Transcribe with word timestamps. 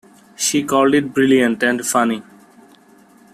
She 0.35 0.63
called 0.63 0.95
it 0.95 1.13
"brilliant" 1.13 1.61
and 1.61 1.85
"funny". 1.85 2.23